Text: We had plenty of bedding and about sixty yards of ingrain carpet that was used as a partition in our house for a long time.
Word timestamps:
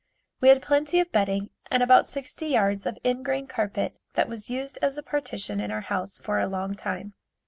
We 0.39 0.49
had 0.49 0.63
plenty 0.63 0.99
of 0.99 1.11
bedding 1.11 1.51
and 1.69 1.83
about 1.83 2.07
sixty 2.07 2.47
yards 2.47 2.87
of 2.87 2.97
ingrain 3.03 3.45
carpet 3.45 3.97
that 4.15 4.27
was 4.27 4.49
used 4.49 4.79
as 4.81 4.97
a 4.97 5.03
partition 5.03 5.59
in 5.59 5.69
our 5.69 5.81
house 5.81 6.17
for 6.17 6.39
a 6.39 6.47
long 6.47 6.73
time. 6.73 7.13